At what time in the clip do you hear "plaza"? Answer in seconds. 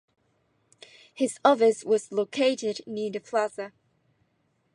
3.19-3.71